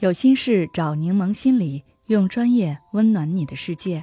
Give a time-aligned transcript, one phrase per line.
[0.00, 4.02] 有心事找柠檬心理，用专业温暖你的世界。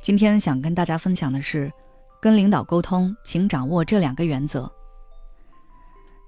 [0.00, 1.68] 今天想跟大家分享的是，
[2.20, 4.70] 跟领导沟通，请掌握这两个原则。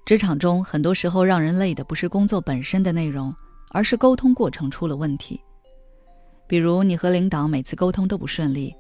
[0.05, 3.33] 职场中很多时候让人累的不是工作本身的内容，
[3.71, 5.41] 而是沟通过程出了问题。
[6.49, 8.75] 比如你和领导每次沟通都不顺利，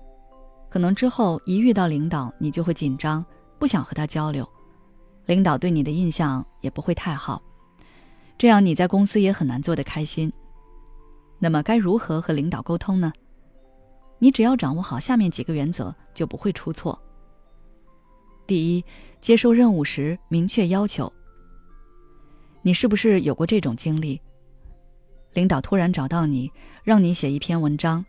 [0.68, 3.24] 可能之后一遇到领导，你就会紧张，
[3.56, 4.44] 不想和他交流。
[5.26, 7.42] 领导对你的印象也不会太好，
[8.36, 10.32] 这样你在公司也很难做得开心。
[11.38, 13.12] 那么该如何和领导沟通呢？
[14.18, 16.98] 你只要掌握好下面几个原则，就不会出错。
[18.46, 18.84] 第一，
[19.20, 21.12] 接收任务时明确要求。
[22.62, 24.20] 你是不是有过这种经历？
[25.32, 26.50] 领导突然找到你，
[26.82, 28.04] 让你写一篇文章，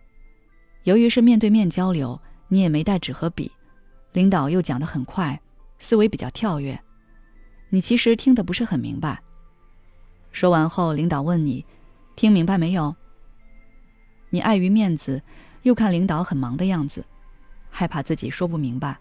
[0.84, 3.52] 由于是面对面交流，你也没带纸和笔，
[4.14, 5.38] 领导又讲得很快，
[5.80, 6.80] 思维比较跳跃。
[7.70, 9.22] 你其实听得不是很明白。
[10.32, 11.66] 说完后，领导问你
[12.16, 12.96] ：“听明白没有？”
[14.30, 15.22] 你碍于面子，
[15.64, 17.06] 又看领导很忙的样子，
[17.70, 18.98] 害怕自己说不明白，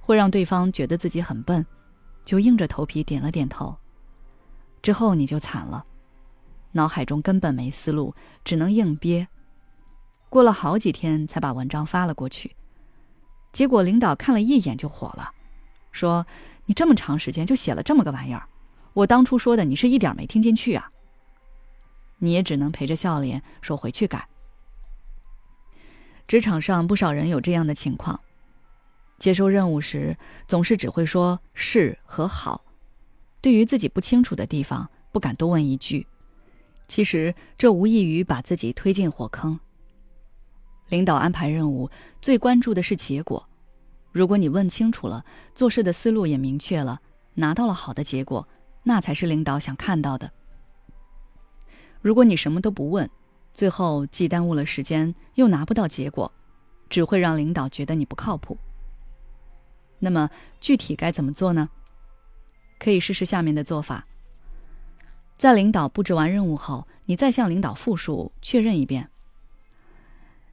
[0.00, 1.64] 会让对方觉得自己很笨，
[2.24, 3.76] 就硬着头皮点了点头。
[4.80, 5.84] 之后你就惨了，
[6.72, 8.14] 脑海中根本没思路，
[8.44, 9.26] 只能硬憋。
[10.28, 12.54] 过了好几天才把文章发了过去，
[13.52, 15.32] 结果领导看了一眼就火了，
[15.90, 16.24] 说。
[16.70, 18.46] 你这么长时间就写了这么个玩意儿，
[18.92, 20.88] 我当初说的你是一点没听进去啊。
[22.18, 24.28] 你也只能陪着笑脸说回去改。
[26.28, 28.20] 职场上不少人有这样的情况，
[29.18, 32.64] 接收任务时总是只会说是和好，
[33.40, 36.06] 对于自己不清楚的地方不敢多问一句，
[36.86, 39.58] 其实这无异于把自己推进火坑。
[40.86, 41.90] 领导安排任务
[42.22, 43.49] 最关注的是结果。
[44.12, 47.00] 如果你问清楚了，做事的思路也明确了，
[47.34, 48.48] 拿到了好的结果，
[48.82, 50.32] 那才是领导想看到的。
[52.00, 53.08] 如果你什么都不问，
[53.54, 56.32] 最后既耽误了时间，又拿不到结果，
[56.88, 58.58] 只会让领导觉得你不靠谱。
[60.00, 60.28] 那么
[60.60, 61.68] 具体该怎么做呢？
[62.78, 64.06] 可以试试下面的做法：
[65.36, 69.08] 在领导布置完任务后，你再向领导复述确认一遍。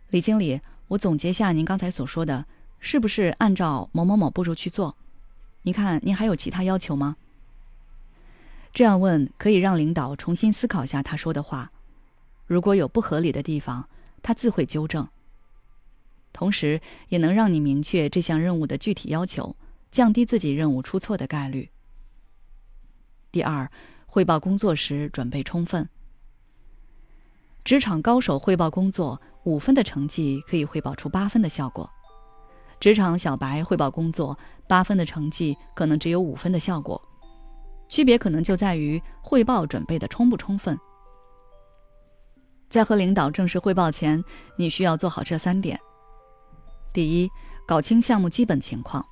[0.09, 2.45] 李经理，我总结下您刚才所说的。
[2.79, 4.95] 是不是按照某某某步骤去做？
[5.63, 7.17] 你看，您还有其他要求吗？
[8.71, 11.71] 这样问可以让领导重新思考下他说的话，
[12.45, 13.89] 如果有不合理的地方，
[14.21, 15.07] 他自会纠正。
[16.31, 16.79] 同时，
[17.09, 19.55] 也能让你明确这项任务的具体要求，
[19.89, 21.71] 降低自己任务出错的概率。
[23.31, 23.69] 第二，
[24.05, 25.89] 汇报工作时准备充分。
[27.65, 31.91] 职场高手汇报工作，五分的成绩可以汇报出八分的效果。
[32.79, 37.01] 职场小白汇报工作，八分的成绩可能只有五分的效果，
[37.89, 40.77] 区别可能就在于汇报准备的充不充分。
[42.69, 44.23] 在和领导正式汇报前，
[44.57, 45.79] 你需要做好这三点：
[46.93, 47.29] 第一，
[47.65, 49.03] 搞清项目基本情况，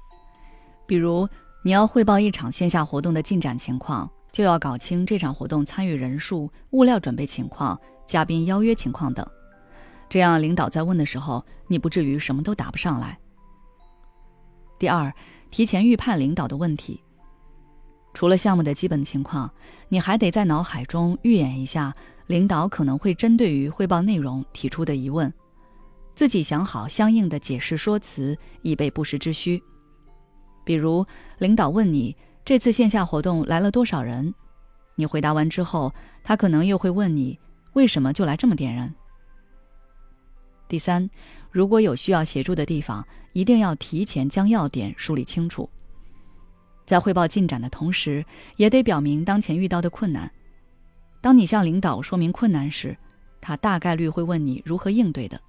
[0.86, 1.28] 比如
[1.64, 9.26] 你要汇报一场线下活动的进展情况，就要搞清这场活动参与人数、物料准备情况、嘉宾邀约情况等，
[10.08, 13.18] 这样领导在问的时候，你不至于什么都答不上来。
[14.78, 15.14] 第二，
[15.50, 17.02] 提前预判领导的问题。
[18.14, 19.50] 除了项目的基本情况，
[19.90, 21.94] 你还得在脑海中预演一下
[22.28, 25.32] 领导可能会针对于汇报内容提出的疑问，
[26.14, 29.62] 自己想好相应的解释说辞，以备不时之需。
[30.64, 31.06] 比如，
[31.40, 34.34] 领导问你这次线下活动来了多少人，
[34.96, 35.94] 你回答完之后，
[36.24, 37.38] 他可能又会问你
[37.74, 38.94] 为什么就来这么点人。
[40.68, 41.10] 第三，
[41.52, 45.70] 如果有需要协助的地方，一定要提前将要点梳理清楚。
[46.86, 48.26] 在汇报进展的同时，
[48.58, 50.32] 也得表明当前遇到的困难。
[51.22, 52.96] 当你向领导说明困难时，
[53.42, 55.40] 他大概率会问你如何应对的。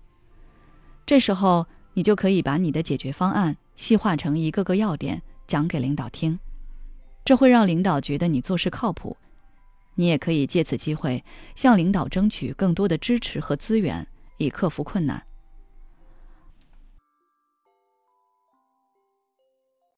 [1.04, 6.38] 这时候，你就可以把你的解决方案细化成一个个要点，讲给领导听。
[7.24, 9.16] 这会让领导觉得你做事靠谱。
[9.94, 11.24] 你也可以借此机会
[11.54, 14.06] 向领导争取更多的支持和资源。
[14.36, 15.25] 以克服困难。